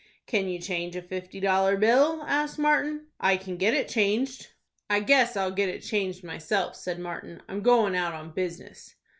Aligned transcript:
"Can 0.25 0.49
you 0.49 0.57
change 0.57 0.95
a 0.95 1.01
fifty 1.03 1.39
dollar 1.39 1.77
bill?" 1.77 2.23
asked 2.25 2.57
Martin. 2.57 3.05
"I 3.19 3.37
can 3.37 3.55
get 3.57 3.75
it 3.75 3.87
changed." 3.87 4.47
"I 4.89 4.99
guess 5.01 5.37
I'll 5.37 5.51
get 5.51 5.69
it 5.69 5.81
changed 5.83 6.23
myself," 6.23 6.75
said 6.75 6.97
Martin. 6.97 7.43
"I'm 7.47 7.61
goin' 7.61 7.93
out 7.93 8.15
on 8.15 8.31
business." 8.31 8.95